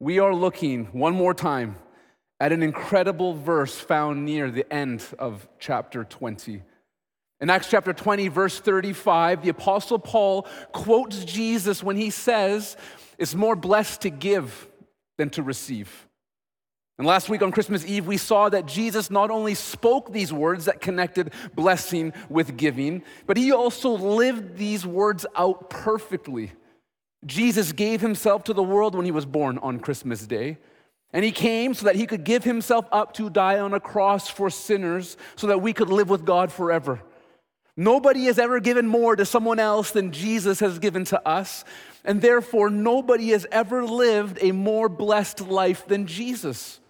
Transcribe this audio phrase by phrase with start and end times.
[0.00, 1.76] we are looking one more time
[2.38, 6.62] at an incredible verse found near the end of chapter 20.
[7.40, 12.76] In Acts chapter 20, verse 35, the Apostle Paul quotes Jesus when he says,
[13.16, 14.68] It's more blessed to give
[15.16, 16.06] than to receive.
[16.96, 20.64] And last week on Christmas Eve, we saw that Jesus not only spoke these words
[20.64, 26.52] that connected blessing with giving, but he also lived these words out perfectly.
[27.26, 30.58] Jesus gave himself to the world when he was born on Christmas Day.
[31.12, 34.28] And he came so that he could give himself up to die on a cross
[34.28, 37.00] for sinners so that we could live with God forever.
[37.76, 41.64] Nobody has ever given more to someone else than Jesus has given to us.
[42.04, 46.80] And therefore, nobody has ever lived a more blessed life than Jesus.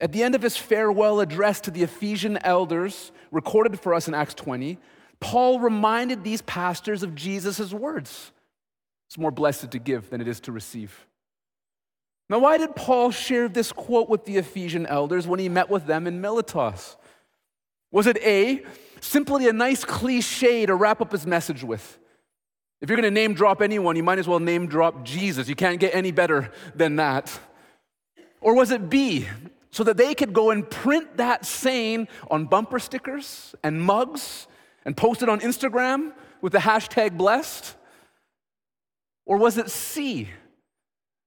[0.00, 4.14] At the end of his farewell address to the Ephesian elders, recorded for us in
[4.14, 4.78] Acts 20,
[5.20, 8.30] Paul reminded these pastors of Jesus' words
[9.06, 11.06] It's more blessed to give than it is to receive.
[12.28, 15.86] Now, why did Paul share this quote with the Ephesian elders when he met with
[15.86, 16.96] them in Miletus?
[17.92, 18.64] Was it A,
[19.00, 21.98] simply a nice cliche to wrap up his message with?
[22.80, 25.48] If you're going to name drop anyone, you might as well name drop Jesus.
[25.48, 27.38] You can't get any better than that.
[28.40, 29.26] Or was it B,
[29.70, 34.46] so that they could go and print that saying on bumper stickers and mugs
[34.84, 37.76] and post it on Instagram with the hashtag blessed?
[39.26, 40.30] Or was it C?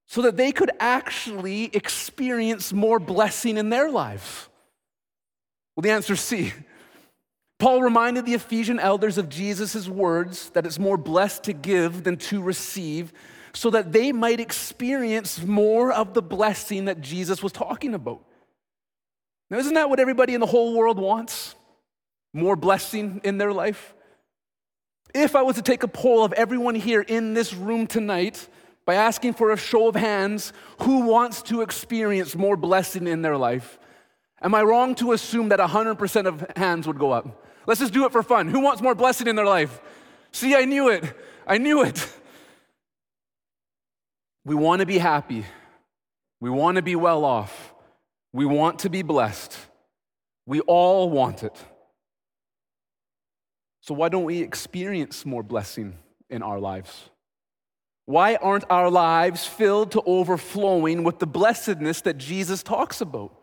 [0.07, 4.49] So that they could actually experience more blessing in their lives?
[5.75, 6.51] Well, the answer is C.
[7.59, 12.17] Paul reminded the Ephesian elders of Jesus' words that it's more blessed to give than
[12.17, 13.11] to receive,
[13.53, 18.23] so that they might experience more of the blessing that Jesus was talking about.
[19.49, 21.55] Now, isn't that what everybody in the whole world wants?
[22.33, 23.93] More blessing in their life?
[25.13, 28.47] If I was to take a poll of everyone here in this room tonight
[28.85, 33.37] by asking for a show of hands, who wants to experience more blessing in their
[33.37, 33.79] life?
[34.41, 37.45] Am I wrong to assume that 100% of hands would go up?
[37.65, 38.47] Let's just do it for fun.
[38.47, 39.81] Who wants more blessing in their life?
[40.31, 41.03] See, I knew it.
[41.45, 42.13] I knew it.
[44.45, 45.45] We want to be happy.
[46.39, 47.73] We want to be well off.
[48.31, 49.55] We want to be blessed.
[50.45, 51.55] We all want it.
[53.81, 55.97] So, why don't we experience more blessing
[56.29, 57.09] in our lives?
[58.05, 63.35] Why aren't our lives filled to overflowing with the blessedness that Jesus talks about?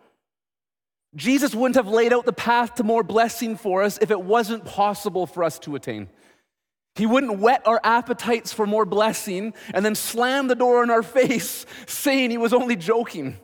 [1.14, 4.64] Jesus wouldn't have laid out the path to more blessing for us if it wasn't
[4.64, 6.08] possible for us to attain.
[6.96, 11.02] He wouldn't whet our appetites for more blessing and then slam the door in our
[11.20, 13.38] face saying he was only joking.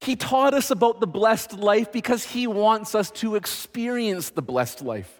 [0.00, 4.82] He taught us about the blessed life because He wants us to experience the blessed
[4.82, 5.19] life.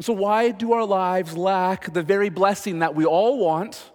[0.00, 3.92] So, why do our lives lack the very blessing that we all want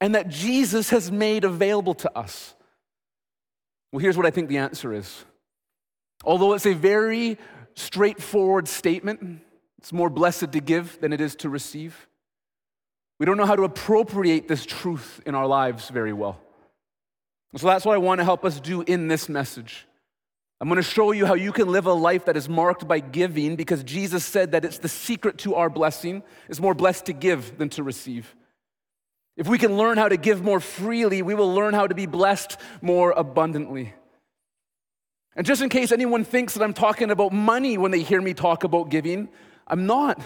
[0.00, 2.54] and that Jesus has made available to us?
[3.92, 5.24] Well, here's what I think the answer is.
[6.24, 7.38] Although it's a very
[7.74, 9.40] straightforward statement,
[9.78, 12.08] it's more blessed to give than it is to receive.
[13.18, 16.40] We don't know how to appropriate this truth in our lives very well.
[17.56, 19.87] So that's what I want to help us do in this message.
[20.60, 22.98] I'm going to show you how you can live a life that is marked by
[22.98, 26.22] giving because Jesus said that it's the secret to our blessing.
[26.48, 28.34] It's more blessed to give than to receive.
[29.36, 32.06] If we can learn how to give more freely, we will learn how to be
[32.06, 33.94] blessed more abundantly.
[35.36, 38.34] And just in case anyone thinks that I'm talking about money when they hear me
[38.34, 39.28] talk about giving,
[39.68, 40.20] I'm not.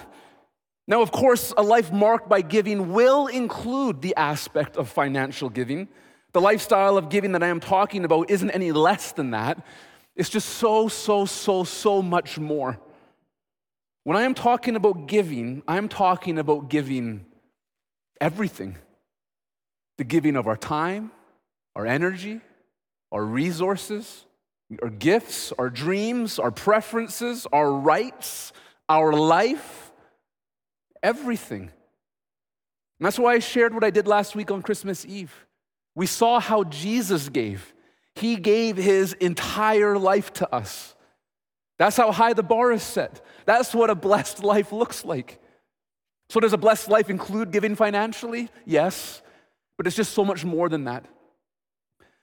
[0.87, 5.89] Now, of course, a life marked by giving will include the aspect of financial giving.
[6.31, 9.63] The lifestyle of giving that I am talking about isn't any less than that.
[10.15, 12.79] It's just so, so, so, so much more.
[14.03, 17.25] When I am talking about giving, I'm talking about giving
[18.19, 18.77] everything
[19.97, 21.11] the giving of our time,
[21.75, 22.41] our energy,
[23.11, 24.25] our resources,
[24.81, 28.51] our gifts, our dreams, our preferences, our rights,
[28.89, 29.91] our life,
[31.01, 31.61] everything.
[31.61, 35.47] And that's why I shared what I did last week on Christmas Eve.
[35.95, 37.73] We saw how Jesus gave.
[38.15, 40.95] He gave his entire life to us.
[41.79, 43.21] That's how high the bar is set.
[43.45, 45.41] That's what a blessed life looks like.
[46.29, 48.49] So, does a blessed life include giving financially?
[48.65, 49.21] Yes,
[49.77, 51.05] but it's just so much more than that.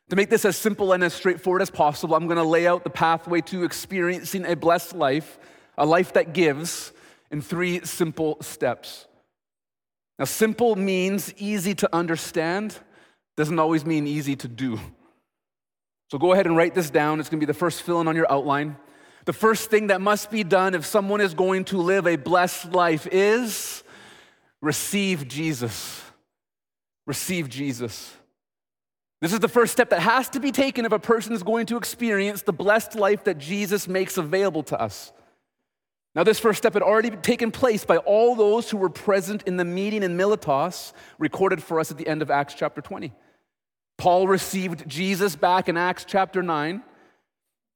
[0.09, 2.83] To make this as simple and as straightforward as possible, I'm going to lay out
[2.83, 5.39] the pathway to experiencing a blessed life,
[5.79, 6.93] a life that gives,
[7.31, 9.07] in three simple steps.
[10.19, 12.77] Now, simple means easy to understand,
[13.37, 14.81] doesn't always mean easy to do.
[16.11, 17.21] So go ahead and write this down.
[17.21, 18.77] It's going to be the first fill in on your outline.
[19.27, 22.73] The first thing that must be done if someone is going to live a blessed
[22.73, 23.85] life is
[24.61, 26.03] receive Jesus.
[27.07, 28.13] Receive Jesus.
[29.21, 31.67] This is the first step that has to be taken if a person is going
[31.67, 35.13] to experience the blessed life that Jesus makes available to us.
[36.15, 39.57] Now, this first step had already taken place by all those who were present in
[39.59, 43.13] the meeting in Miletus, recorded for us at the end of Acts chapter 20.
[44.01, 46.83] Paul received Jesus back in Acts chapter 9.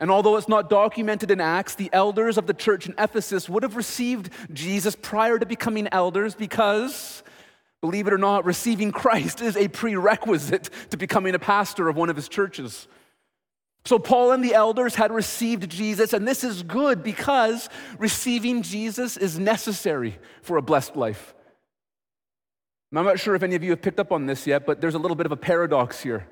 [0.00, 3.62] And although it's not documented in Acts, the elders of the church in Ephesus would
[3.62, 7.23] have received Jesus prior to becoming elders because,
[7.82, 12.09] believe it or not, receiving Christ is a prerequisite to becoming a pastor of one
[12.09, 12.88] of his churches.
[13.85, 17.69] So, Paul and the elders had received Jesus, and this is good because
[17.99, 21.35] receiving Jesus is necessary for a blessed life.
[22.99, 24.94] I'm not sure if any of you have picked up on this yet, but there's
[24.94, 26.29] a little bit of a paradox here.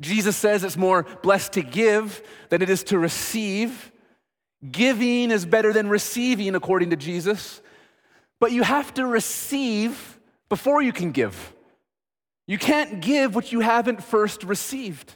[0.00, 3.92] Jesus says it's more blessed to give than it is to receive.
[4.70, 7.60] Giving is better than receiving, according to Jesus.
[8.38, 10.18] But you have to receive
[10.48, 11.54] before you can give.
[12.46, 15.14] You can't give what you haven't first received.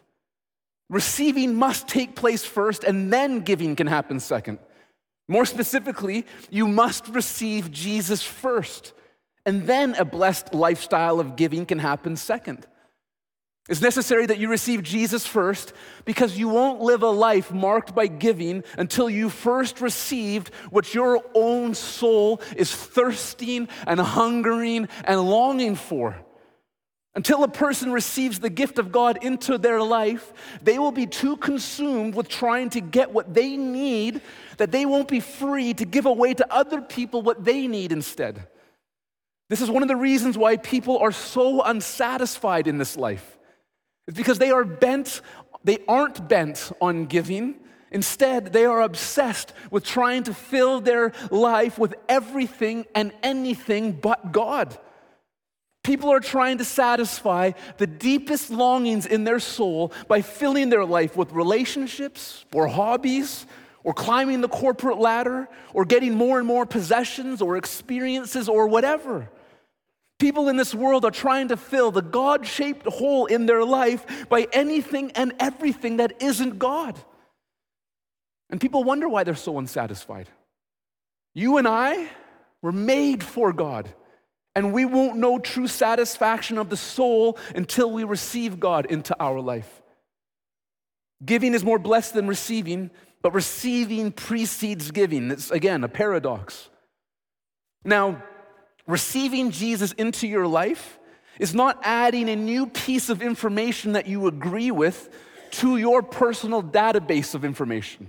[0.91, 4.59] Receiving must take place first, and then giving can happen second.
[5.27, 8.93] More specifically, you must receive Jesus first,
[9.47, 12.67] and then a blessed lifestyle of giving can happen second.
[13.69, 15.73] It's necessary that you receive Jesus first
[16.05, 21.25] because you won't live a life marked by giving until you first received what your
[21.35, 26.15] own soul is thirsting and hungering and longing for.
[27.15, 30.33] Until a person receives the gift of God into their life,
[30.63, 34.21] they will be too consumed with trying to get what they need
[34.59, 38.49] that they won't be free to give away to other people what they need instead.
[39.51, 43.39] This is one of the reasons why people are so unsatisfied in this life.
[44.07, 45.21] It's because they are bent,
[45.63, 47.57] they aren't bent on giving.
[47.91, 54.33] Instead, they are obsessed with trying to fill their life with everything and anything but
[54.33, 54.77] God.
[55.85, 61.15] People are trying to satisfy the deepest longings in their soul by filling their life
[61.15, 63.47] with relationships or hobbies
[63.85, 69.31] or climbing the corporate ladder or getting more and more possessions or experiences or whatever.
[70.19, 74.29] People in this world are trying to fill the God shaped hole in their life
[74.29, 76.99] by anything and everything that isn't God.
[78.51, 80.29] And people wonder why they're so unsatisfied.
[81.35, 82.09] You and I
[82.63, 83.93] were made for God.
[84.57, 89.41] And we won't know true satisfaction of the soul until we receive God into our
[89.41, 89.83] life.
[91.25, 92.91] Giving is more blessed than receiving,
[93.25, 95.31] but receiving precedes giving.
[95.31, 96.69] It's again a paradox.
[97.83, 98.23] Now,
[98.87, 100.99] receiving Jesus into your life
[101.41, 105.09] is not adding a new piece of information that you agree with
[105.53, 108.09] to your personal database of information.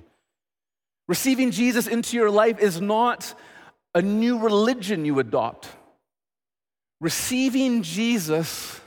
[1.08, 3.34] Receiving Jesus into your life is not
[3.94, 5.70] a new religion you adopt.
[7.00, 8.82] Receiving Jesus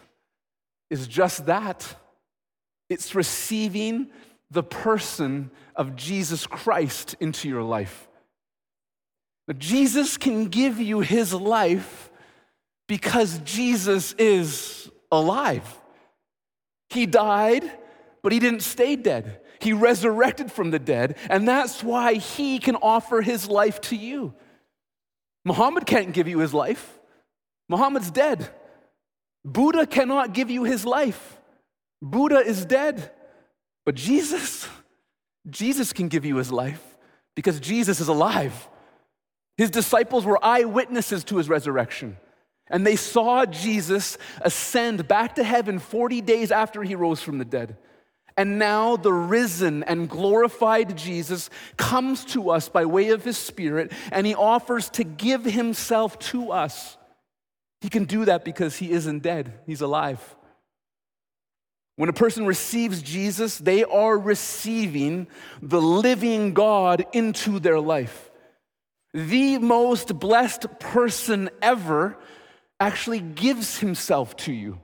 [0.90, 1.96] is just that
[2.90, 4.08] it's receiving
[4.50, 8.08] the person of Jesus Christ into your life.
[9.46, 12.10] Now, Jesus can give you his life
[12.86, 15.80] because Jesus is alive.
[16.90, 17.70] He died,
[18.22, 19.40] but he didn't stay dead.
[19.60, 24.34] He resurrected from the dead, and that's why he can offer his life to you.
[25.44, 26.98] Muhammad can't give you his life.
[27.68, 28.48] Muhammad's dead.
[29.44, 31.40] Buddha cannot give you his life.
[32.00, 33.10] Buddha is dead.
[33.88, 34.68] But Jesus,
[35.48, 36.98] Jesus can give you his life
[37.34, 38.68] because Jesus is alive.
[39.56, 42.18] His disciples were eyewitnesses to his resurrection.
[42.66, 47.46] And they saw Jesus ascend back to heaven 40 days after he rose from the
[47.46, 47.78] dead.
[48.36, 53.90] And now the risen and glorified Jesus comes to us by way of his Spirit,
[54.12, 56.98] and he offers to give himself to us.
[57.80, 60.36] He can do that because he isn't dead, he's alive.
[61.98, 65.26] When a person receives Jesus, they are receiving
[65.60, 68.30] the living God into their life.
[69.12, 72.16] The most blessed person ever
[72.78, 74.78] actually gives himself to you.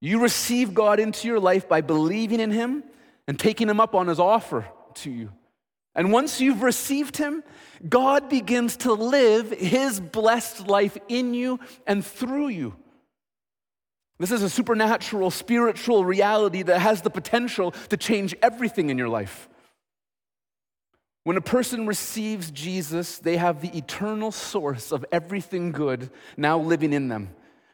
[0.00, 2.84] You receive God into your life by believing in him
[3.26, 5.32] and taking him up on his offer to you.
[5.96, 7.42] And once you've received him,
[7.88, 12.76] God begins to live his blessed life in you and through you.
[14.18, 19.08] This is a supernatural, spiritual reality that has the potential to change everything in your
[19.08, 19.48] life.
[21.24, 26.92] When a person receives Jesus, they have the eternal source of everything good now living
[26.92, 27.30] in them.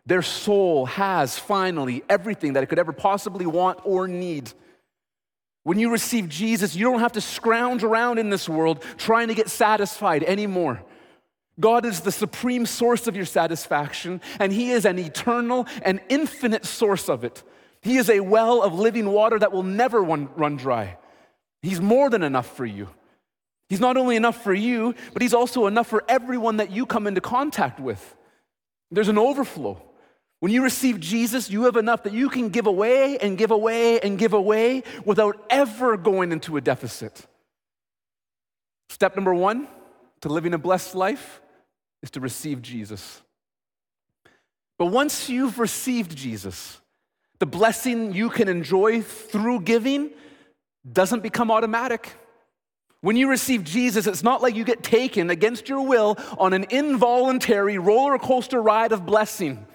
[0.07, 4.51] Their soul has finally everything that it could ever possibly want or need.
[5.65, 9.35] When you receive Jesus, you don't have to scrounge around in this world trying to
[9.35, 10.83] get satisfied anymore.
[11.61, 16.65] God is the supreme source of your satisfaction, and He is an eternal and infinite
[16.65, 17.43] source of it.
[17.83, 20.97] He is a well of living water that will never run, dry.
[21.63, 22.89] He's more than enough for you.
[23.69, 27.07] He's not only enough for you, but He's also enough for everyone that you come
[27.07, 28.17] into contact with.
[28.91, 29.81] There's an overflow.
[30.41, 34.01] When you receive Jesus, you have enough that you can give away and give away
[34.01, 37.27] and give away without ever going into a deficit.
[38.89, 39.69] Step number one
[40.23, 41.41] to living a blessed life
[42.03, 43.21] is to receive Jesus.
[44.79, 46.81] But once you've received Jesus,
[47.39, 50.11] the blessing you can enjoy through giving
[50.91, 52.13] doesn't become automatic.
[53.01, 56.67] When you receive Jesus, it's not like you get taken against your will on an
[56.71, 59.67] involuntary roller coaster ride of blessing.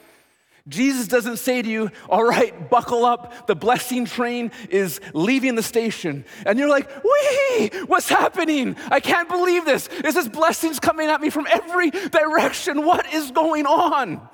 [0.68, 5.64] Jesus doesn't say to you, All right, buckle up, the blessing train is leaving the
[5.64, 6.26] station.
[6.46, 8.76] And you're like, Wee, what's happening?
[8.90, 9.88] I can't believe this.
[10.04, 12.86] Is this blessings coming at me from every direction?
[12.86, 14.28] What is going on?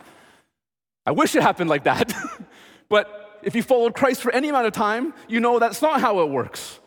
[1.05, 2.13] I wish it happened like that.
[2.89, 6.21] but if you followed Christ for any amount of time, you know that's not how
[6.21, 6.79] it works.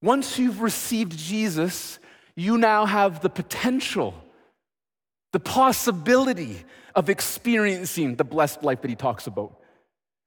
[0.00, 1.98] Once you've received Jesus,
[2.34, 4.14] you now have the potential,
[5.32, 9.58] the possibility of experiencing the blessed life that he talks about.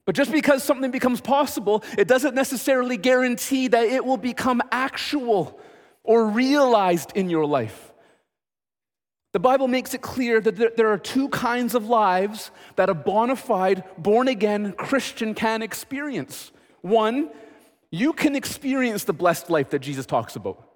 [0.05, 5.60] But just because something becomes possible, it doesn't necessarily guarantee that it will become actual
[6.03, 7.91] or realized in your life.
[9.34, 13.36] The Bible makes it clear that there are two kinds of lives that a bona
[13.36, 16.51] fide, born again Christian can experience.
[16.81, 17.31] One
[17.91, 20.67] you can experience the blessed life that Jesus talks about.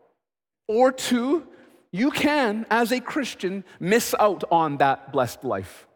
[0.68, 1.48] Or two,
[1.92, 5.88] you can, as a Christian, miss out on that blessed life.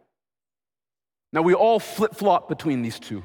[1.31, 3.23] Now, we all flip flop between these two.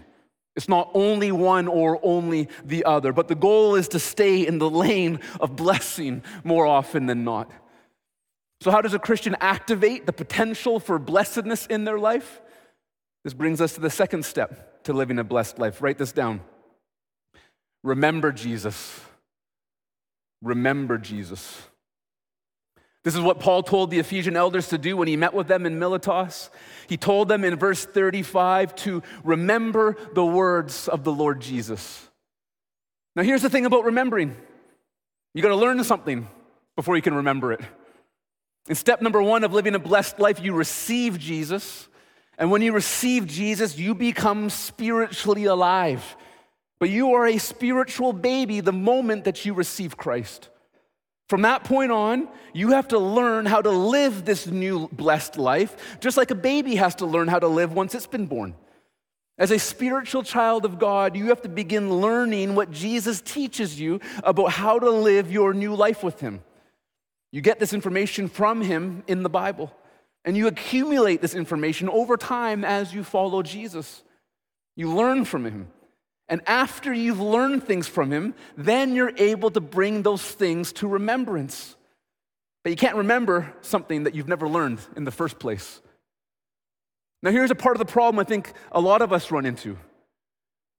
[0.56, 4.58] It's not only one or only the other, but the goal is to stay in
[4.58, 7.50] the lane of blessing more often than not.
[8.60, 12.40] So, how does a Christian activate the potential for blessedness in their life?
[13.24, 15.80] This brings us to the second step to living a blessed life.
[15.80, 16.40] Write this down.
[17.84, 19.00] Remember Jesus.
[20.42, 21.68] Remember Jesus.
[23.04, 25.66] This is what Paul told the Ephesian elders to do when he met with them
[25.66, 26.50] in Miletus.
[26.88, 32.08] He told them in verse 35 to remember the words of the Lord Jesus.
[33.14, 34.36] Now, here's the thing about remembering
[35.34, 36.28] you got to learn something
[36.74, 37.60] before you can remember it.
[38.68, 41.88] In step number one of living a blessed life, you receive Jesus.
[42.38, 46.16] And when you receive Jesus, you become spiritually alive.
[46.78, 50.48] But you are a spiritual baby the moment that you receive Christ.
[51.28, 55.98] From that point on, you have to learn how to live this new blessed life,
[56.00, 58.54] just like a baby has to learn how to live once it's been born.
[59.36, 64.00] As a spiritual child of God, you have to begin learning what Jesus teaches you
[64.24, 66.42] about how to live your new life with Him.
[67.30, 69.72] You get this information from Him in the Bible,
[70.24, 74.02] and you accumulate this information over time as you follow Jesus.
[74.76, 75.68] You learn from Him.
[76.28, 80.86] And after you've learned things from him, then you're able to bring those things to
[80.86, 81.76] remembrance.
[82.62, 85.80] But you can't remember something that you've never learned in the first place.
[87.22, 89.78] Now, here's a part of the problem I think a lot of us run into.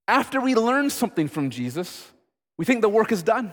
[0.08, 2.12] After we learn something from Jesus,
[2.58, 3.52] we think the work is done.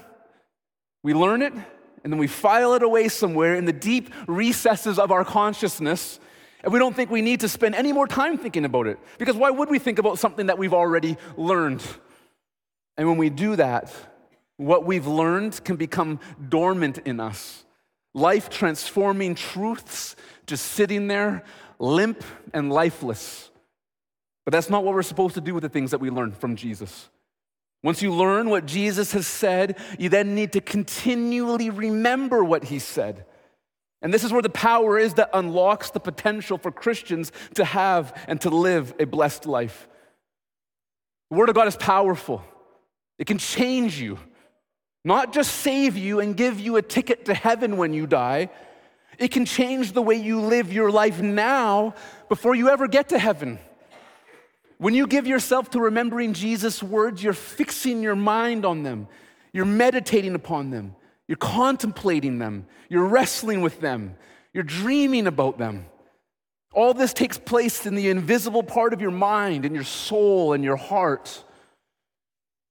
[1.02, 5.10] We learn it, and then we file it away somewhere in the deep recesses of
[5.10, 6.20] our consciousness
[6.66, 8.98] and we don't think we need to spend any more time thinking about it.
[9.18, 11.80] Because why would we think about something that we've already learned?
[12.96, 13.94] And when we do that,
[14.56, 16.18] what we've learned can become
[16.48, 17.64] dormant in us.
[18.14, 20.16] Life transforming truths
[20.48, 21.44] just sitting there,
[21.78, 23.48] limp and lifeless.
[24.44, 26.56] But that's not what we're supposed to do with the things that we learn from
[26.56, 27.08] Jesus.
[27.84, 32.80] Once you learn what Jesus has said, you then need to continually remember what he
[32.80, 33.24] said.
[34.06, 38.16] And this is where the power is that unlocks the potential for Christians to have
[38.28, 39.88] and to live a blessed life.
[41.28, 42.40] The Word of God is powerful,
[43.18, 44.20] it can change you,
[45.04, 48.50] not just save you and give you a ticket to heaven when you die.
[49.18, 51.96] It can change the way you live your life now
[52.28, 53.58] before you ever get to heaven.
[54.78, 59.08] When you give yourself to remembering Jesus' words, you're fixing your mind on them,
[59.52, 60.94] you're meditating upon them.
[61.28, 64.16] You're contemplating them, you're wrestling with them,
[64.52, 65.86] you're dreaming about them.
[66.72, 70.62] All this takes place in the invisible part of your mind and your soul and
[70.62, 71.42] your heart.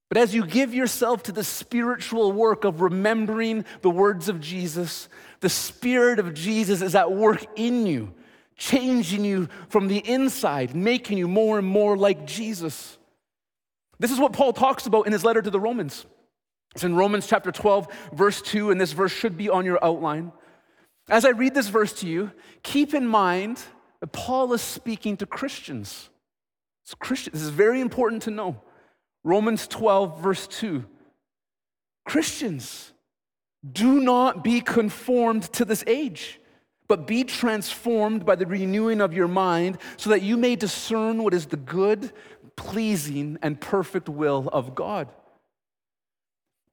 [0.09, 5.09] But as you give yourself to the spiritual work of remembering the words of Jesus,
[5.39, 8.13] the Spirit of Jesus is at work in you,
[8.55, 12.97] changing you from the inside, making you more and more like Jesus.
[13.99, 16.05] This is what Paul talks about in his letter to the Romans.
[16.75, 20.33] It's in Romans chapter 12, verse 2, and this verse should be on your outline.
[21.09, 22.31] As I read this verse to you,
[22.63, 23.61] keep in mind
[24.01, 26.09] that Paul is speaking to Christians.
[26.83, 28.61] So Christian, this is very important to know.
[29.23, 30.83] Romans 12, verse 2.
[32.05, 32.91] Christians,
[33.71, 36.41] do not be conformed to this age,
[36.89, 41.33] but be transformed by the renewing of your mind, so that you may discern what
[41.33, 42.11] is the good,
[42.57, 45.07] pleasing, and perfect will of God.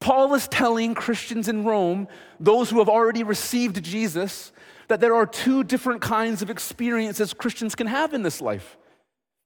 [0.03, 2.09] Paul is telling Christians in Rome,
[2.41, 4.51] those who have already received Jesus,
[4.89, 8.77] that there are two different kinds of experiences Christians can have in this life.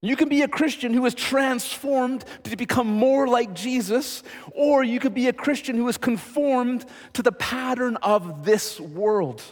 [0.01, 4.23] You can be a Christian who is transformed to become more like Jesus,
[4.53, 9.43] or you could be a Christian who is conformed to the pattern of this world.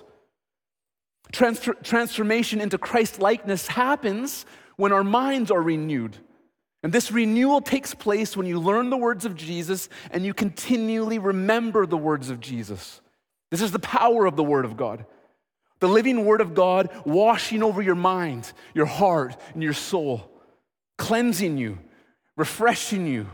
[1.32, 4.46] Transfer- transformation into Christ likeness happens
[4.76, 6.16] when our minds are renewed.
[6.84, 11.18] And this renewal takes place when you learn the words of Jesus and you continually
[11.18, 13.00] remember the words of Jesus.
[13.50, 15.06] This is the power of the Word of God.
[15.80, 20.30] The living Word of God washing over your mind, your heart, and your soul
[20.98, 21.78] cleansing you,
[22.36, 23.28] refreshing you,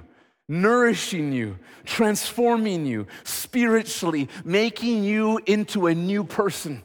[0.48, 6.84] nourishing you, transforming you spiritually, making you into a new person.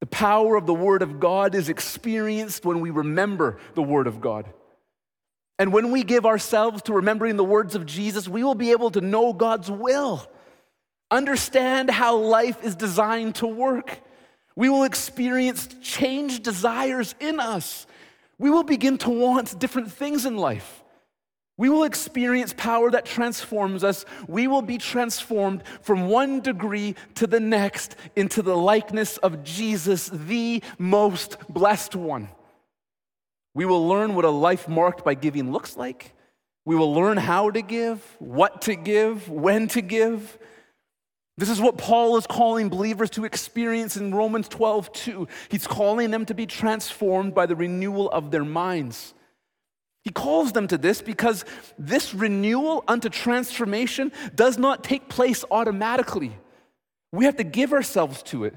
[0.00, 4.20] The power of the Word of God is experienced when we remember the Word of
[4.20, 4.44] God.
[5.60, 8.90] And when we give ourselves to remembering the words of Jesus, we will be able
[8.90, 10.26] to know God's will,
[11.08, 14.00] understand how life is designed to work.
[14.56, 17.86] We will experience changed desires in us
[18.40, 20.82] we will begin to want different things in life.
[21.58, 24.06] We will experience power that transforms us.
[24.26, 30.08] We will be transformed from one degree to the next into the likeness of Jesus,
[30.08, 32.30] the most blessed one.
[33.54, 36.14] We will learn what a life marked by giving looks like.
[36.64, 40.38] We will learn how to give, what to give, when to give.
[41.36, 45.28] This is what Paul is calling believers to experience in Romans 12, 2.
[45.48, 49.14] He's calling them to be transformed by the renewal of their minds.
[50.04, 51.44] He calls them to this because
[51.78, 56.36] this renewal unto transformation does not take place automatically.
[57.12, 58.54] We have to give ourselves to it.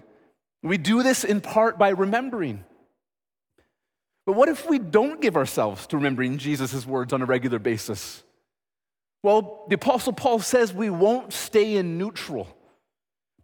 [0.61, 2.63] We do this in part by remembering.
[4.25, 8.23] But what if we don't give ourselves to remembering Jesus' words on a regular basis?
[9.21, 12.47] Well, the Apostle Paul says we won't stay in neutral.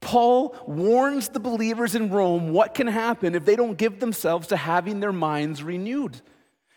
[0.02, 4.58] Paul warns the believers in Rome what can happen if they don't give themselves to
[4.58, 6.22] having their minds renewed.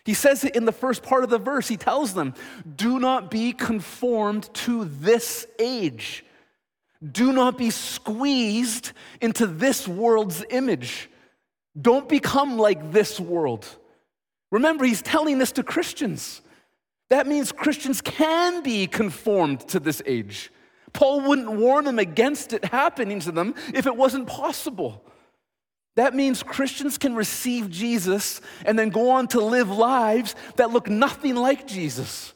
[0.04, 1.68] He says it in the first part of the verse.
[1.68, 2.34] He tells them,
[2.76, 6.24] Do not be conformed to this age.
[7.10, 11.08] Do not be squeezed into this world's image.
[11.80, 13.66] Don't become like this world.
[14.52, 16.42] Remember, he's telling this to Christians.
[17.08, 20.52] That means Christians can be conformed to this age.
[20.92, 25.04] Paul wouldn't warn them against it happening to them if it wasn't possible.
[25.96, 30.88] That means Christians can receive Jesus and then go on to live lives that look
[30.88, 32.34] nothing like Jesus.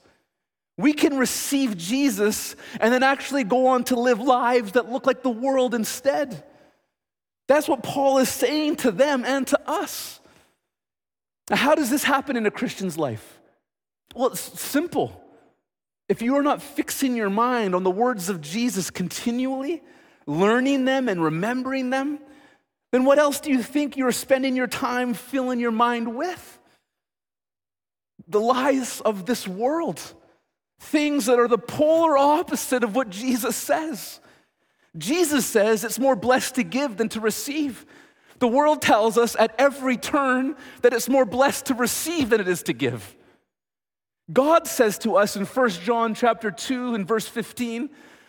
[0.78, 5.22] We can receive Jesus and then actually go on to live lives that look like
[5.22, 6.44] the world instead.
[7.46, 10.15] That's what Paul is saying to them and to us.
[11.50, 13.40] Now, how does this happen in a Christian's life?
[14.14, 15.22] Well, it's simple.
[16.08, 19.82] If you are not fixing your mind on the words of Jesus continually,
[20.26, 22.18] learning them and remembering them,
[22.92, 26.58] then what else do you think you're spending your time filling your mind with?
[28.28, 30.00] The lies of this world,
[30.80, 34.20] things that are the polar opposite of what Jesus says.
[34.96, 37.84] Jesus says it's more blessed to give than to receive.
[38.38, 42.48] The world tells us at every turn that it's more blessed to receive than it
[42.48, 43.16] is to give.
[44.32, 47.88] God says to us in 1 John chapter 2 and verse 15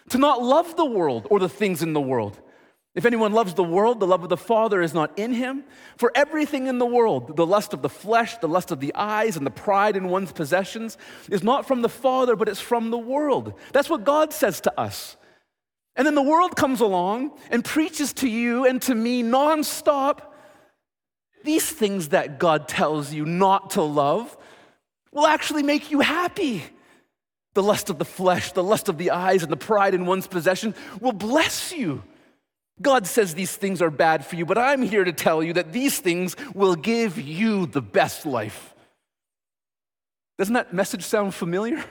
[0.09, 2.39] to not love the world or the things in the world.
[2.95, 5.63] If anyone loves the world, the love of the Father is not in him.
[5.97, 9.37] For everything in the world, the lust of the flesh, the lust of the eyes,
[9.37, 10.97] and the pride in one's possessions,
[11.29, 13.53] is not from the Father, but it's from the world.
[13.71, 15.16] That's what God says to us.
[15.97, 20.21] And then the world comes along and preaches to you and to me nonstop
[21.43, 24.37] these things that God tells you not to love
[25.11, 26.63] will actually make you happy.
[27.55, 30.27] The lust of the flesh, the lust of the eyes, and the pride in one's
[30.27, 32.03] possession will bless you.
[32.79, 35.71] God says these things are bad for you, but I'm here to tell you that
[35.71, 38.75] these things will give you the best life.
[40.37, 41.83] Doesn't that message sound familiar?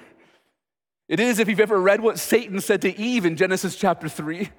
[1.09, 4.51] It is if you've ever read what Satan said to Eve in Genesis chapter 3.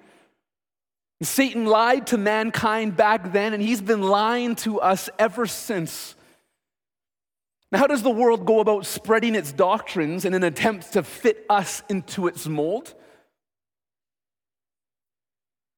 [1.21, 6.15] Satan lied to mankind back then, and he's been lying to us ever since.
[7.71, 11.45] Now, how does the world go about spreading its doctrines in an attempt to fit
[11.49, 12.93] us into its mold?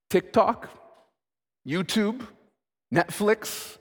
[0.09, 0.69] TikTok,
[1.67, 2.27] YouTube,
[2.93, 3.77] Netflix,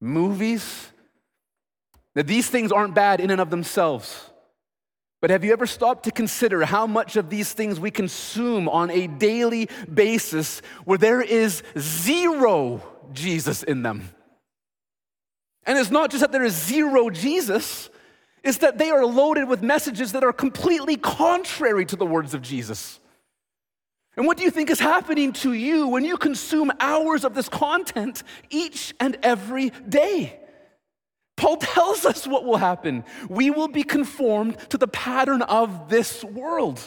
[0.00, 0.88] movies.
[2.14, 4.30] Now, these things aren't bad in and of themselves.
[5.22, 8.90] But have you ever stopped to consider how much of these things we consume on
[8.90, 12.82] a daily basis where there is zero
[13.12, 14.10] Jesus in them?
[15.64, 17.88] And it's not just that there is zero Jesus,
[18.42, 22.42] it's that they are loaded with messages that are completely contrary to the words of
[22.42, 22.98] Jesus.
[24.16, 27.48] And what do you think is happening to you when you consume hours of this
[27.48, 30.40] content each and every day?
[31.42, 33.04] Paul tells us what will happen.
[33.28, 36.80] We will be conformed to the pattern of this world.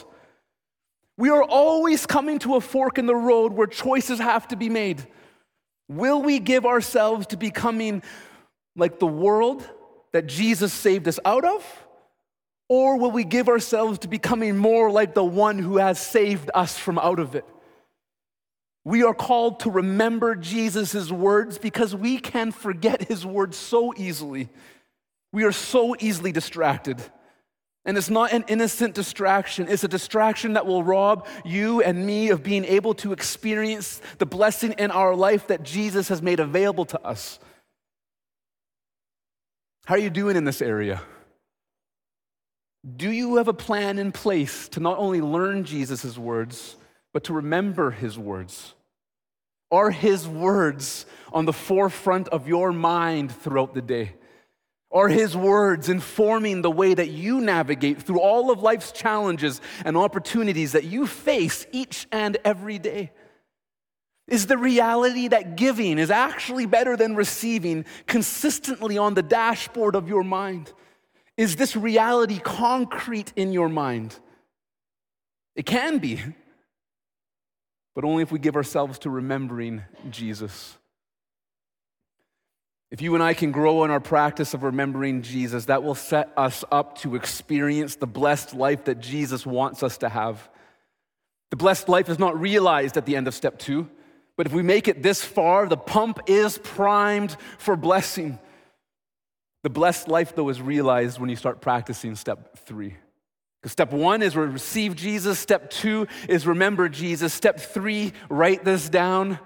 [1.18, 4.70] We are always coming to a fork in the road where choices have to be
[4.70, 5.06] made.
[5.88, 8.02] Will we give ourselves to becoming
[8.74, 9.68] like the world
[10.12, 11.64] that Jesus saved us out of?
[12.68, 16.78] Or will we give ourselves to becoming more like the one who has saved us
[16.78, 17.44] from out of it?
[18.86, 24.48] We are called to remember Jesus' words because we can forget his words so easily.
[25.32, 27.02] We are so easily distracted.
[27.84, 32.28] And it's not an innocent distraction, it's a distraction that will rob you and me
[32.28, 36.84] of being able to experience the blessing in our life that Jesus has made available
[36.84, 37.40] to us.
[39.86, 41.02] How are you doing in this area?
[42.96, 46.76] Do you have a plan in place to not only learn Jesus' words,
[47.12, 48.74] but to remember his words?
[49.70, 54.14] Are his words on the forefront of your mind throughout the day?
[54.92, 59.96] Are his words informing the way that you navigate through all of life's challenges and
[59.96, 63.10] opportunities that you face each and every day?
[64.28, 70.08] Is the reality that giving is actually better than receiving consistently on the dashboard of
[70.08, 70.72] your mind?
[71.36, 74.18] Is this reality concrete in your mind?
[75.54, 76.20] It can be,
[77.96, 80.76] but only if we give ourselves to remembering Jesus.
[82.90, 86.30] If you and I can grow in our practice of remembering Jesus, that will set
[86.36, 90.46] us up to experience the blessed life that Jesus wants us to have.
[91.50, 93.88] The blessed life is not realized at the end of step two,
[94.36, 98.38] but if we make it this far, the pump is primed for blessing.
[99.62, 102.98] The blessed life, though, is realized when you start practicing step three.
[103.66, 109.40] Step one is receive Jesus, step two is remember Jesus, step three, write this down,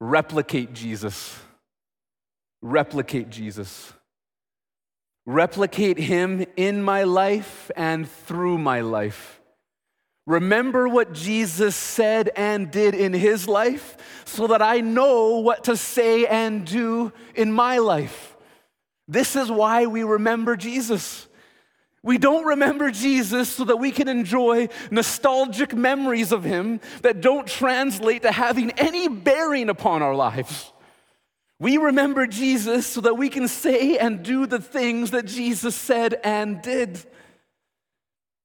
[0.00, 1.38] replicate Jesus.
[2.60, 3.92] Replicate Jesus.
[5.26, 9.40] Replicate him in my life and through my life.
[10.26, 15.76] Remember what Jesus said and did in his life so that I know what to
[15.76, 18.36] say and do in my life.
[19.06, 21.28] This is why we remember Jesus.
[22.06, 27.48] We don't remember Jesus so that we can enjoy nostalgic memories of him that don't
[27.48, 30.72] translate to having any bearing upon our lives.
[31.58, 36.20] We remember Jesus so that we can say and do the things that Jesus said
[36.22, 37.04] and did.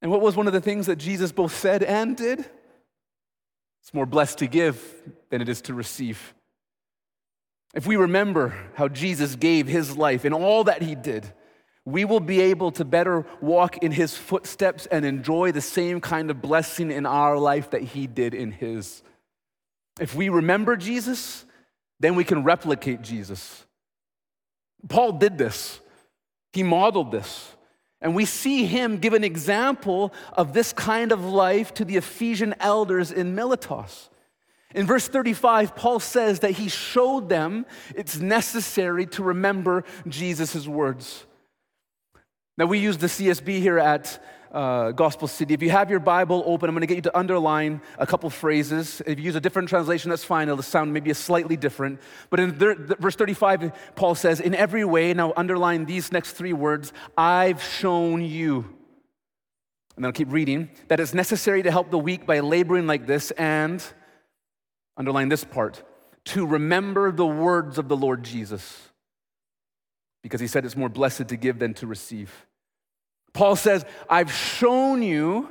[0.01, 2.39] And what was one of the things that Jesus both said and did?
[2.39, 4.81] It's more blessed to give
[5.29, 6.33] than it is to receive.
[7.75, 11.31] If we remember how Jesus gave his life and all that he did,
[11.85, 16.29] we will be able to better walk in his footsteps and enjoy the same kind
[16.29, 19.01] of blessing in our life that he did in his.
[19.99, 21.45] If we remember Jesus,
[21.99, 23.65] then we can replicate Jesus.
[24.87, 25.79] Paul did this,
[26.53, 27.55] he modeled this.
[28.03, 32.55] And we see him give an example of this kind of life to the Ephesian
[32.59, 34.09] elders in Miletus.
[34.73, 37.65] In verse 35, Paul says that he showed them
[37.95, 41.25] it's necessary to remember Jesus' words.
[42.57, 45.53] Now, we use the CSB here at uh, Gospel City.
[45.53, 48.29] If you have your Bible open, I'm going to get you to underline a couple
[48.29, 49.01] phrases.
[49.05, 50.49] If you use a different translation, that's fine.
[50.49, 52.01] It'll sound maybe a slightly different.
[52.29, 56.91] But in verse 35, Paul says, In every way, now underline these next three words
[57.17, 58.57] I've shown you.
[59.95, 63.07] And then I'll keep reading that it's necessary to help the weak by laboring like
[63.07, 63.83] this and
[64.97, 65.83] Underline this part
[66.25, 68.90] to remember the words of the Lord Jesus,
[70.23, 72.47] because he said it's more blessed to give than to receive.
[73.33, 75.49] Paul says, I've shown you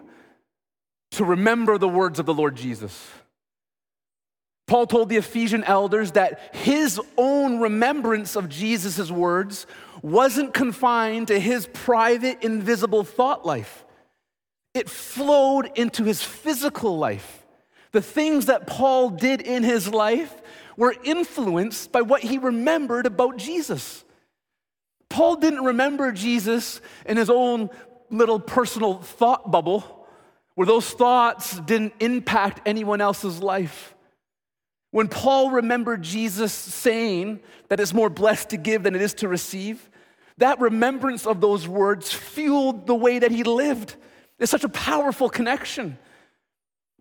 [1.12, 3.08] to remember the words of the Lord Jesus.
[4.66, 9.66] Paul told the Ephesian elders that his own remembrance of Jesus' words
[10.00, 13.84] wasn't confined to his private, invisible thought life.
[14.72, 17.44] It flowed into his physical life.
[17.90, 20.40] The things that Paul did in his life
[20.76, 24.04] were influenced by what he remembered about Jesus.
[25.10, 27.68] Paul didn't remember Jesus in his own
[28.10, 30.06] little personal thought bubble
[30.54, 33.94] where those thoughts didn't impact anyone else's life.
[34.92, 39.28] When Paul remembered Jesus saying that it's more blessed to give than it is to
[39.28, 39.88] receive,
[40.38, 43.94] that remembrance of those words fueled the way that he lived.
[44.38, 45.98] It's such a powerful connection.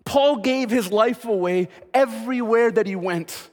[0.05, 3.49] Paul gave his life away everywhere that he went.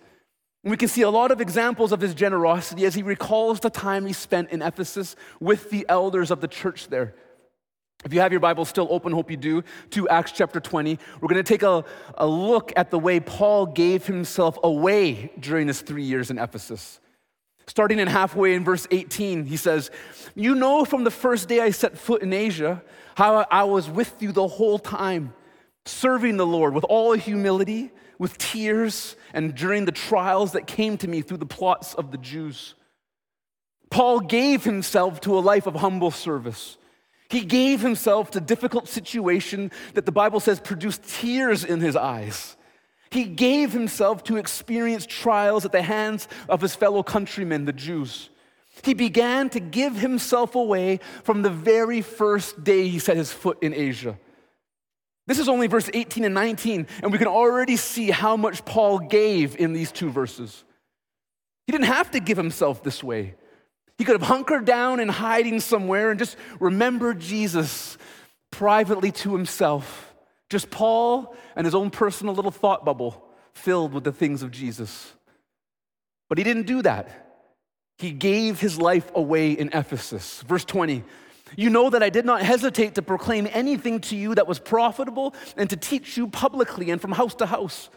[0.66, 4.04] We can see a lot of examples of his generosity as he recalls the time
[4.04, 7.14] he spent in Ephesus with the elders of the church there.
[8.04, 11.28] If you have your Bible still open, hope you do, to Acts chapter 20, we're
[11.28, 11.84] going to take a,
[12.16, 16.98] a look at the way Paul gave himself away during his three years in Ephesus.
[17.68, 19.92] Starting in halfway in verse 18, he says,
[20.34, 22.82] You know from the first day I set foot in Asia
[23.14, 25.32] how I was with you the whole time,
[25.84, 31.08] serving the Lord with all humility, with tears, and during the trials that came to
[31.08, 32.74] me through the plots of the Jews.
[33.90, 36.76] Paul gave himself to a life of humble service.
[37.28, 42.56] He gave himself to difficult situation that the Bible says produced tears in his eyes.
[43.10, 48.30] He gave himself to experience trials at the hands of his fellow countrymen, the Jews.
[48.84, 53.58] He began to give himself away from the very first day he set his foot
[53.62, 54.18] in Asia.
[55.26, 59.00] This is only verse 18 and 19, and we can already see how much Paul
[59.00, 60.64] gave in these two verses.
[61.66, 63.34] He didn't have to give himself this way.
[63.98, 67.98] He could have hunkered down and hiding somewhere and just remembered Jesus
[68.52, 70.14] privately to himself.
[70.48, 75.12] Just Paul and his own personal little thought bubble filled with the things of Jesus.
[76.28, 77.24] But he didn't do that.
[77.98, 80.42] He gave his life away in Ephesus.
[80.42, 81.02] Verse 20
[81.54, 85.34] You know that I did not hesitate to proclaim anything to you that was profitable
[85.56, 87.88] and to teach you publicly and from house to house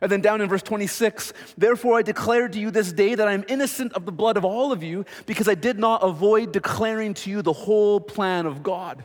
[0.00, 3.32] and then down in verse 26, therefore I declare to you this day that I
[3.32, 7.14] am innocent of the blood of all of you because I did not avoid declaring
[7.14, 9.04] to you the whole plan of God.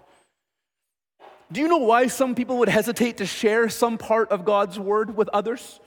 [1.51, 5.15] Do you know why some people would hesitate to share some part of God's word
[5.15, 5.79] with others?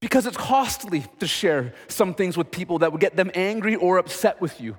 [0.00, 3.98] Because it's costly to share some things with people that would get them angry or
[3.98, 4.76] upset with you.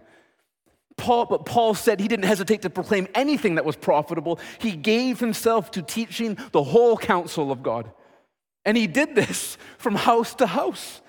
[0.98, 4.40] Paul, but Paul said he didn't hesitate to proclaim anything that was profitable.
[4.60, 7.92] He gave himself to teaching the whole counsel of God.
[8.66, 11.02] And he did this from house to house.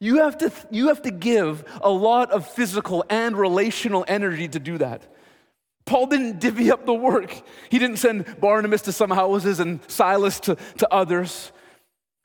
[0.00, 4.58] You have to, you have to give a lot of physical and relational energy to
[4.58, 5.02] do that.
[5.84, 7.42] Paul didn't divvy up the work.
[7.68, 11.52] He didn't send Barnabas to some houses and Silas to, to others.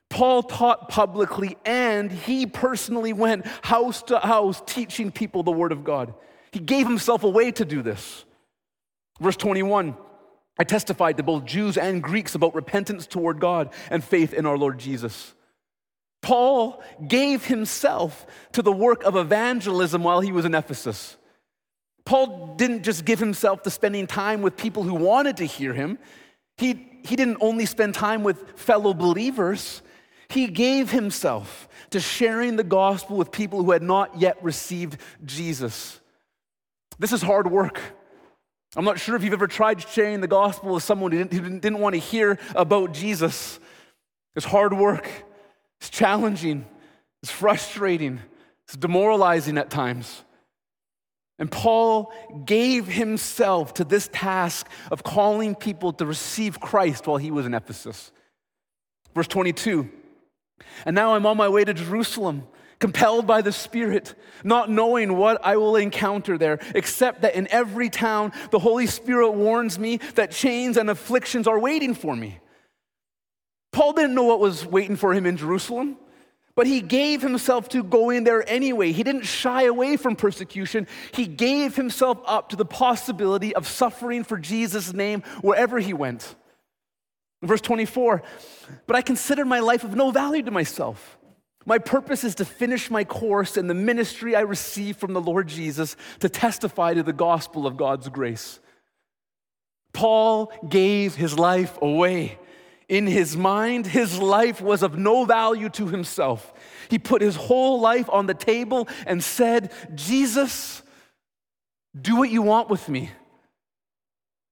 [0.08, 5.84] Paul taught publicly and he personally went house to house teaching people the word of
[5.84, 6.14] God.
[6.52, 8.24] He gave himself away to do this.
[9.20, 9.96] Verse 21
[10.58, 14.58] I testified to both Jews and Greeks about repentance toward God and faith in our
[14.58, 15.32] Lord Jesus.
[16.22, 21.16] Paul gave himself to the work of evangelism while he was in Ephesus.
[22.04, 25.98] Paul didn't just give himself to spending time with people who wanted to hear him.
[26.58, 29.80] He, he didn't only spend time with fellow believers,
[30.28, 35.99] he gave himself to sharing the gospel with people who had not yet received Jesus.
[37.00, 37.80] This is hard work.
[38.76, 41.58] I'm not sure if you've ever tried sharing the gospel with someone who didn't, who
[41.58, 43.58] didn't want to hear about Jesus.
[44.36, 45.10] It's hard work,
[45.80, 46.66] it's challenging,
[47.22, 48.20] it's frustrating,
[48.66, 50.24] it's demoralizing at times.
[51.38, 52.12] And Paul
[52.44, 57.54] gave himself to this task of calling people to receive Christ while he was in
[57.54, 58.12] Ephesus.
[59.14, 59.88] Verse 22
[60.84, 62.46] And now I'm on my way to Jerusalem
[62.80, 67.90] compelled by the Spirit, not knowing what I will encounter there, except that in every
[67.90, 72.40] town the Holy Spirit warns me that chains and afflictions are waiting for me.
[73.72, 75.96] Paul didn't know what was waiting for him in Jerusalem,
[76.56, 78.92] but he gave himself to go in there anyway.
[78.92, 80.88] He didn't shy away from persecution.
[81.12, 86.34] He gave himself up to the possibility of suffering for Jesus' name wherever he went.
[87.42, 88.22] Verse 24,
[88.86, 91.18] but I consider my life of no value to myself
[91.70, 95.46] my purpose is to finish my course and the ministry I receive from the Lord
[95.46, 98.58] Jesus to testify to the gospel of God's grace.
[99.92, 102.40] Paul gave his life away.
[102.88, 106.52] In his mind, his life was of no value to himself.
[106.88, 110.82] He put his whole life on the table and said, Jesus,
[111.96, 113.12] do what you want with me.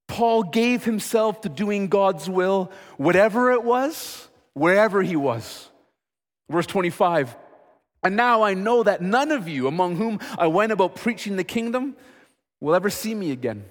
[0.06, 5.68] Paul gave himself to doing God's will, whatever it was, wherever he was.
[6.50, 7.36] Verse 25,
[8.02, 11.44] and now I know that none of you among whom I went about preaching the
[11.44, 11.96] kingdom
[12.60, 13.64] will ever see me again.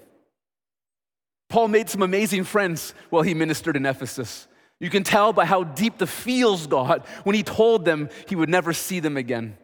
[1.48, 4.46] Paul made some amazing friends while he ministered in Ephesus.
[4.80, 8.48] You can tell by how deep the feels got when he told them he would
[8.48, 9.56] never see them again.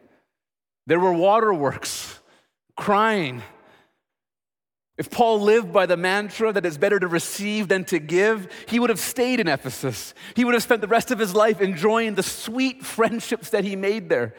[0.87, 2.19] There were waterworks,
[2.75, 3.41] crying,
[4.97, 8.79] if Paul lived by the mantra that it's better to receive than to give, he
[8.79, 10.13] would have stayed in Ephesus.
[10.35, 13.75] He would have spent the rest of his life enjoying the sweet friendships that he
[13.75, 14.33] made there.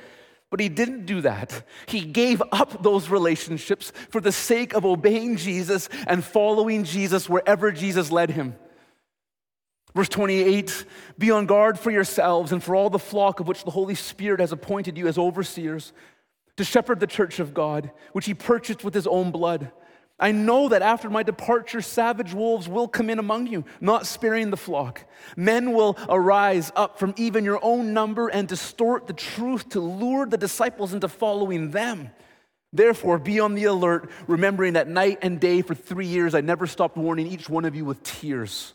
[0.51, 1.63] But he didn't do that.
[1.87, 7.71] He gave up those relationships for the sake of obeying Jesus and following Jesus wherever
[7.71, 8.55] Jesus led him.
[9.95, 10.85] Verse 28
[11.19, 14.41] Be on guard for yourselves and for all the flock of which the Holy Spirit
[14.41, 15.93] has appointed you as overseers
[16.57, 19.73] to shepherd the church of God, which he purchased with his own blood.
[20.19, 24.51] I know that after my departure, savage wolves will come in among you, not sparing
[24.51, 25.05] the flock.
[25.37, 30.25] Men will arise up from even your own number and distort the truth to lure
[30.25, 32.11] the disciples into following them.
[32.73, 36.67] Therefore, be on the alert, remembering that night and day for three years I never
[36.67, 38.73] stopped warning each one of you with tears.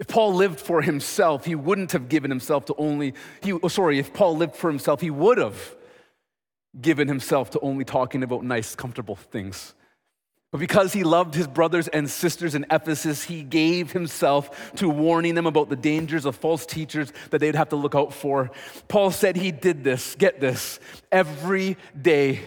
[0.00, 4.00] If Paul lived for himself, he wouldn't have given himself to only, he, oh, sorry,
[4.00, 5.76] if Paul lived for himself, he would have
[6.80, 9.74] given himself to only talking about nice, comfortable things.
[10.50, 15.34] But because he loved his brothers and sisters in Ephesus, he gave himself to warning
[15.34, 18.50] them about the dangers of false teachers that they'd have to look out for.
[18.86, 20.78] Paul said he did this, get this,
[21.10, 22.40] every day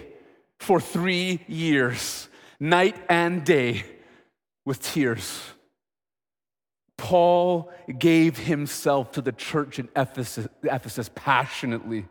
[0.60, 3.84] for three years, night and day,
[4.66, 5.42] with tears.
[6.98, 12.06] Paul gave himself to the church in Ephesus, Ephesus passionately.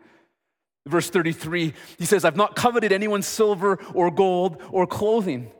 [0.87, 5.51] Verse 33, he says, I've not coveted anyone's silver or gold or clothing.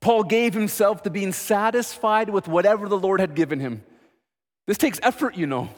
[0.00, 3.82] Paul gave himself to being satisfied with whatever the Lord had given him.
[4.66, 5.70] This takes effort, you know.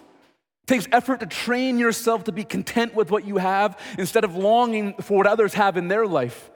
[0.65, 4.35] It takes effort to train yourself to be content with what you have instead of
[4.35, 6.51] longing for what others have in their life.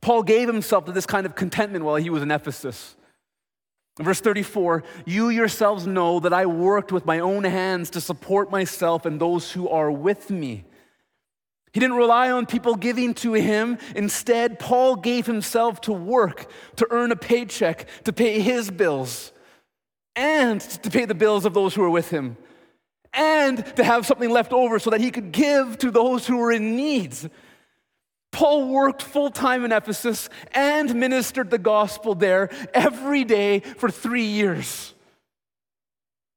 [0.00, 2.96] Paul gave himself to this kind of contentment while he was in Ephesus.
[4.00, 9.04] Verse 34 You yourselves know that I worked with my own hands to support myself
[9.04, 10.64] and those who are with me.
[11.72, 13.78] He didn't rely on people giving to him.
[13.94, 19.32] Instead, Paul gave himself to work, to earn a paycheck, to pay his bills,
[20.16, 22.36] and to pay the bills of those who were with him,
[23.12, 26.52] and to have something left over so that he could give to those who were
[26.52, 27.14] in need.
[28.30, 34.26] Paul worked full time in Ephesus and ministered the gospel there every day for three
[34.26, 34.94] years.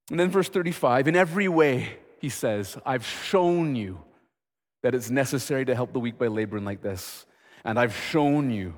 [0.10, 4.02] And then, verse 35 in every way, he says, I've shown you
[4.84, 7.26] that it's necessary to help the weak by laboring like this.
[7.64, 8.74] And I've shown you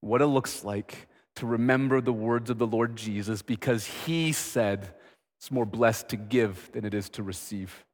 [0.00, 4.94] what it looks like to remember the words of the Lord Jesus because he said
[5.38, 7.84] it's more blessed to give than it is to receive.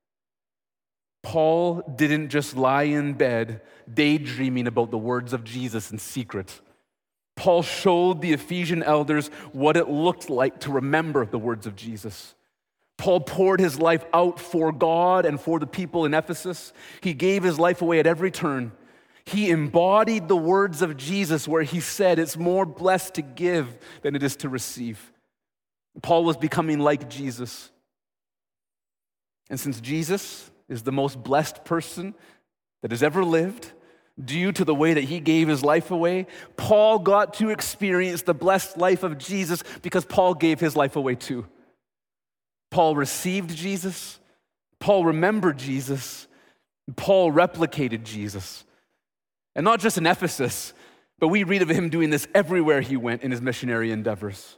[1.22, 3.62] Paul didn't just lie in bed
[3.92, 6.60] daydreaming about the words of Jesus in secret.
[7.34, 12.34] Paul showed the Ephesian elders what it looked like to remember the words of Jesus.
[12.96, 16.72] Paul poured his life out for God and for the people in Ephesus.
[17.00, 18.72] He gave his life away at every turn.
[19.24, 24.14] He embodied the words of Jesus where he said, It's more blessed to give than
[24.14, 25.12] it is to receive.
[26.00, 27.70] Paul was becoming like Jesus.
[29.50, 32.14] And since Jesus is the most blessed person
[32.82, 33.72] that has ever lived,
[34.22, 38.34] due to the way that he gave his life away, Paul got to experience the
[38.34, 41.46] blessed life of Jesus because Paul gave his life away too.
[42.70, 44.18] Paul received Jesus,
[44.80, 46.26] Paul remembered Jesus,
[46.96, 48.64] Paul replicated Jesus.
[49.54, 50.74] And not just in Ephesus,
[51.18, 54.56] but we read of him doing this everywhere he went in his missionary endeavors.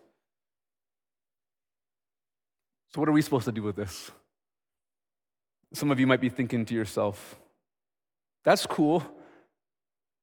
[2.92, 4.10] So, what are we supposed to do with this?
[5.72, 7.36] Some of you might be thinking to yourself,
[8.44, 9.04] that's cool,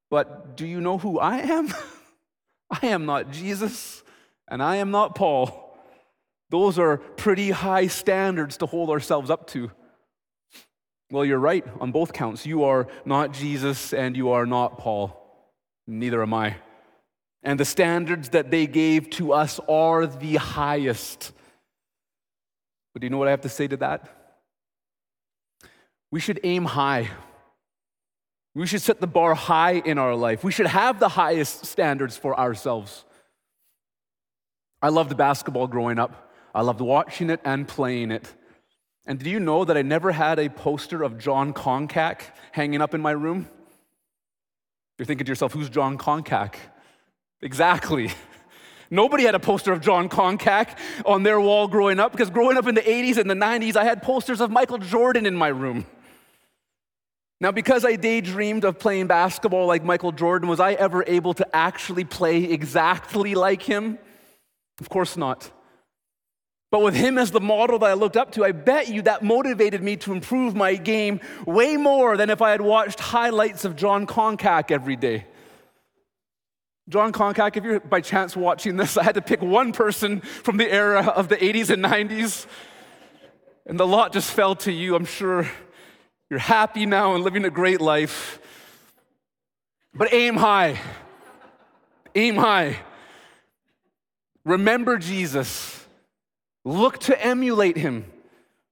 [0.10, 1.70] but do you know who I am?
[2.70, 4.04] I am not Jesus,
[4.48, 5.65] and I am not Paul.
[6.50, 9.72] Those are pretty high standards to hold ourselves up to.
[11.12, 12.46] Well, you're right on both counts.
[12.46, 15.22] You are not Jesus and you are not Paul.
[15.88, 16.56] Neither am I.
[17.44, 21.32] And the standards that they gave to us are the highest.
[22.94, 24.10] But do you know what I have to say to that?
[26.12, 27.10] We should aim high.
[28.56, 30.44] We should set the bar high in our life.
[30.44, 33.04] We should have the highest standards for ourselves.
[34.82, 36.25] I loved basketball growing up.
[36.56, 38.34] I loved watching it and playing it.
[39.06, 42.22] And do you know that I never had a poster of Jon Koncak
[42.54, 43.50] hanging up in my room?
[44.98, 46.56] You're thinking to yourself, who's Jon Koncak?
[47.42, 48.10] Exactly.
[48.90, 52.68] Nobody had a poster of Jon Koncak on their wall growing up because growing up
[52.68, 55.86] in the 80s and the 90s, I had posters of Michael Jordan in my room.
[57.42, 61.56] Now, because I daydreamed of playing basketball like Michael Jordan, was I ever able to
[61.56, 64.00] actually play exactly like him?
[64.80, 65.52] Of course not.
[66.76, 69.24] But with him as the model that I looked up to, I bet you that
[69.24, 73.78] motivated me to improve my game way more than if I had watched highlights of
[73.78, 75.26] Jon Koncak every day.
[76.90, 80.58] Jon Koncak, if you're by chance watching this, I had to pick one person from
[80.58, 82.46] the era of the 80s and 90s,
[83.66, 84.96] and the lot just fell to you.
[84.96, 85.50] I'm sure
[86.30, 88.38] You're happy now and living a great life.
[89.94, 90.78] But aim high.
[92.16, 92.80] Aim high.
[94.44, 95.75] Remember Jesus.
[96.66, 98.12] Look to emulate him.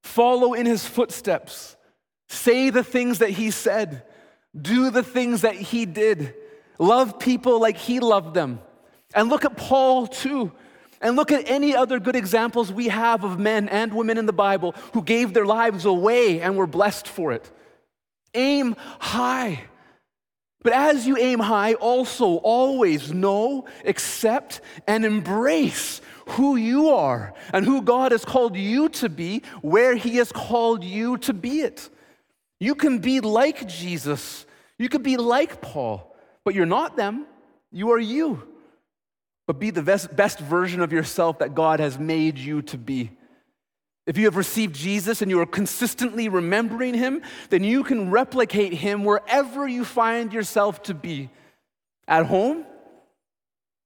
[0.01, 1.77] Follow in his footsteps.
[2.27, 4.03] Say the things that he said.
[4.59, 6.33] Do the things that he did.
[6.79, 8.59] Love people like he loved them.
[9.15, 10.51] And look at Paul too.
[11.01, 14.33] And look at any other good examples we have of men and women in the
[14.33, 17.49] Bible who gave their lives away and were blessed for it.
[18.33, 19.65] Aim high.
[20.63, 27.65] But as you aim high, also always know, accept, and embrace who you are and
[27.65, 31.89] who God has called you to be, where He has called you to be it.
[32.59, 34.45] You can be like Jesus,
[34.77, 37.25] you can be like Paul, but you're not them.
[37.71, 38.53] You are you
[39.45, 43.11] but be the best, best version of yourself that God has made you to be.
[44.05, 48.73] If you have received Jesus and you are consistently remembering him, then you can replicate
[48.73, 51.29] him wherever you find yourself to be
[52.07, 52.65] at home,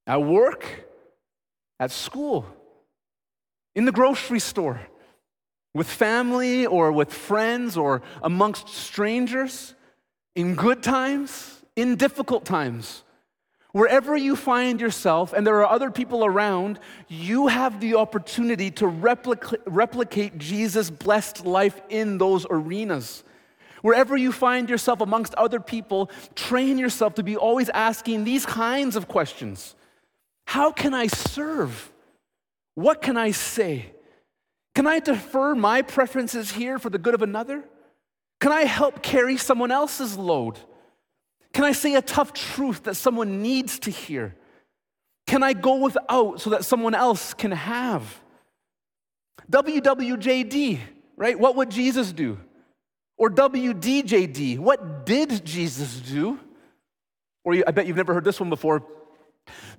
[0.07, 0.86] at work,
[1.79, 2.45] at school,
[3.75, 4.81] in the grocery store,
[5.73, 9.75] with family or with friends or amongst strangers,
[10.35, 13.03] in good times, in difficult times.
[13.73, 18.87] Wherever you find yourself and there are other people around, you have the opportunity to
[18.87, 23.23] replica- replicate Jesus' blessed life in those arenas.
[23.83, 28.95] Wherever you find yourself amongst other people, train yourself to be always asking these kinds
[28.95, 29.75] of questions
[30.47, 31.91] How can I serve?
[32.75, 33.91] What can I say?
[34.73, 37.65] Can I defer my preferences here for the good of another?
[38.39, 40.57] Can I help carry someone else's load?
[41.53, 44.35] Can I say a tough truth that someone needs to hear?
[45.25, 48.21] Can I go without so that someone else can have?
[49.51, 50.79] WWJD,
[51.17, 51.37] right?
[51.37, 52.39] What would Jesus do?
[53.17, 56.39] Or WDJD, what did Jesus do?
[57.43, 58.85] Or you, I bet you've never heard this one before.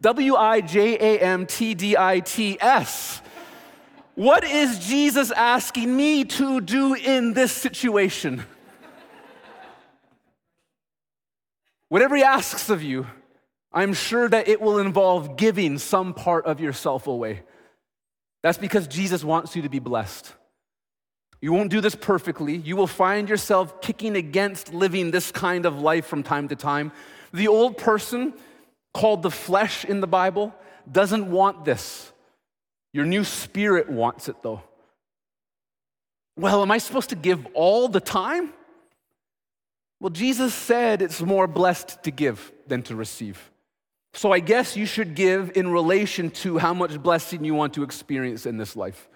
[0.01, 3.21] W I J A M T D I T S.
[4.15, 8.45] What is Jesus asking me to do in this situation?
[11.89, 13.07] Whatever he asks of you,
[13.73, 17.43] I'm sure that it will involve giving some part of yourself away.
[18.43, 20.33] That's because Jesus wants you to be blessed.
[21.41, 22.57] You won't do this perfectly.
[22.57, 26.93] You will find yourself kicking against living this kind of life from time to time.
[27.33, 28.35] The old person,
[28.99, 30.53] called the flesh in the Bible,
[30.91, 32.11] doesn't want this.
[32.93, 34.61] Your new spirit wants it, though.
[36.37, 38.53] Well, am I supposed to give all the time?
[40.01, 43.53] Well, Jesus said it's more blessed to give than to receive.
[44.15, 47.85] So I guess you should give in relation to how much blessing you want to
[47.85, 49.09] experience in this life.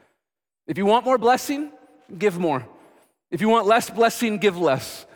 [0.69, 1.73] If you want more blessing,
[2.17, 2.65] give more.
[3.33, 5.07] If you want less blessing, give less.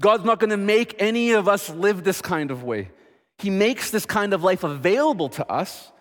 [0.00, 2.90] God's not going to make any of us live this kind of way.
[3.38, 5.92] He makes this kind of life available to us.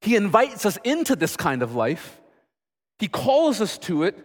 [0.00, 2.20] He invites us into this kind of life.
[2.98, 4.18] He calls us to it,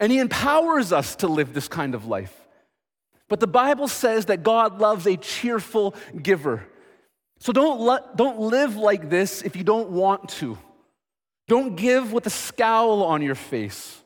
[0.00, 2.34] and He empowers us to live this kind of life.
[3.28, 6.66] But the Bible says that God loves a cheerful giver.
[7.38, 10.58] So don't, don't live like this if you don't want to.
[11.48, 14.02] Don't give with a scowl on your face.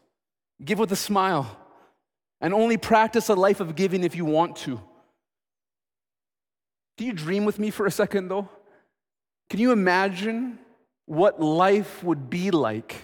[0.64, 1.56] Give with a smile.
[2.40, 4.80] And only practice a life of giving if you want to.
[6.98, 8.48] Can you dream with me for a second, though?
[9.48, 10.58] Can you imagine
[11.06, 12.96] what life would be like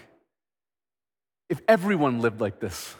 [1.49, 2.97] if everyone lived like this?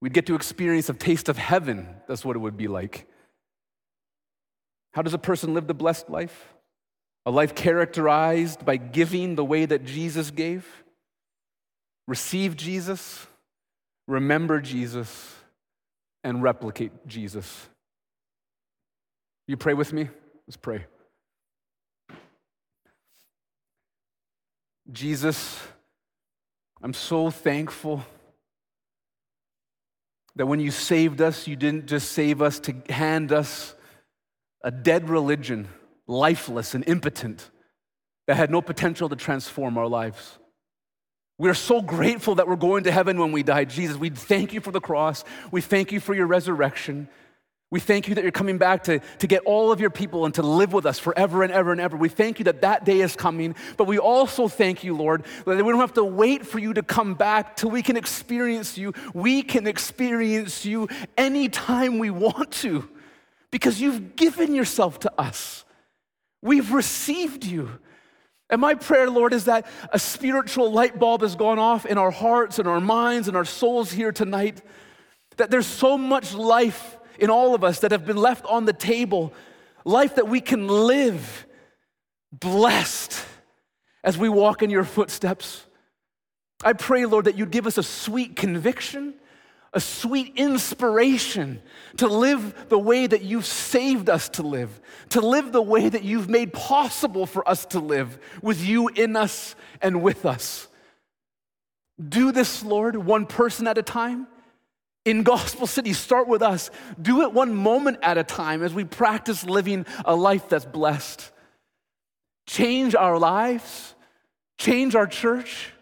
[0.00, 1.86] We'd get to experience a taste of heaven.
[2.08, 3.06] That's what it would be like.
[4.92, 6.52] How does a person live the blessed life?
[7.24, 10.66] A life characterized by giving the way that Jesus gave.
[12.08, 13.24] Receive Jesus,
[14.08, 15.32] remember Jesus,
[16.24, 17.68] and replicate Jesus.
[19.52, 20.08] You pray with me?
[20.46, 20.86] Let's pray.
[24.90, 25.60] Jesus,
[26.82, 28.02] I'm so thankful
[30.36, 33.74] that when you saved us, you didn't just save us to hand us
[34.64, 35.68] a dead religion,
[36.06, 37.50] lifeless and impotent,
[38.28, 40.38] that had no potential to transform our lives.
[41.36, 43.66] We're so grateful that we're going to heaven when we die.
[43.66, 45.24] Jesus, we thank you for the cross.
[45.50, 47.10] We thank you for your resurrection.
[47.72, 50.34] We thank you that you're coming back to, to get all of your people and
[50.34, 51.96] to live with us forever and ever and ever.
[51.96, 55.56] We thank you that that day is coming, but we also thank you, Lord, that
[55.56, 58.92] we don't have to wait for you to come back till we can experience you.
[59.14, 62.86] We can experience you anytime we want to
[63.50, 65.64] because you've given yourself to us.
[66.42, 67.70] We've received you.
[68.50, 72.10] And my prayer, Lord, is that a spiritual light bulb has gone off in our
[72.10, 74.60] hearts and our minds and our souls here tonight.
[75.38, 78.72] That there's so much life in all of us that have been left on the
[78.72, 79.32] table,
[79.84, 81.46] life that we can live
[82.32, 83.24] blessed
[84.04, 85.64] as we walk in your footsteps.
[86.64, 89.14] I pray, Lord, that you'd give us a sweet conviction,
[89.72, 91.62] a sweet inspiration
[91.96, 96.04] to live the way that you've saved us to live, to live the way that
[96.04, 100.68] you've made possible for us to live with you in us and with us.
[102.08, 104.26] Do this, Lord, one person at a time.
[105.04, 106.70] In Gospel City, start with us.
[107.00, 111.30] Do it one moment at a time as we practice living a life that's blessed.
[112.46, 113.94] Change our lives,
[114.58, 115.72] change our church,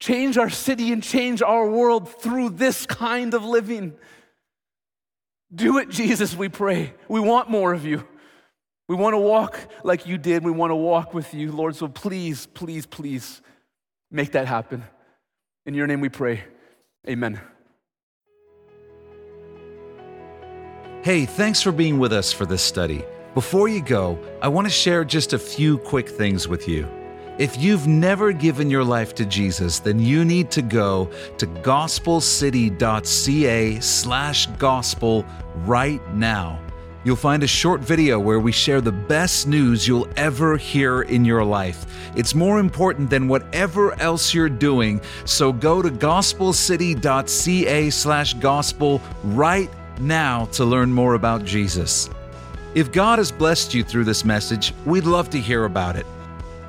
[0.00, 3.94] change our city, and change our world through this kind of living.
[5.54, 6.94] Do it, Jesus, we pray.
[7.08, 8.06] We want more of you.
[8.88, 10.44] We want to walk like you did.
[10.44, 11.76] We want to walk with you, Lord.
[11.76, 13.40] So please, please, please
[14.10, 14.82] make that happen.
[15.64, 16.42] In your name we pray.
[17.08, 17.40] Amen.
[21.02, 23.04] Hey, thanks for being with us for this study.
[23.34, 26.88] Before you go, I want to share just a few quick things with you.
[27.38, 33.80] If you've never given your life to Jesus, then you need to go to gospelcity.ca
[33.80, 35.26] slash gospel
[35.64, 36.60] right now.
[37.02, 41.24] You'll find a short video where we share the best news you'll ever hear in
[41.24, 41.84] your life.
[42.14, 49.68] It's more important than whatever else you're doing, so go to gospelcity.ca slash gospel right
[50.02, 52.10] now to learn more about Jesus.
[52.74, 56.06] If God has blessed you through this message, we'd love to hear about it.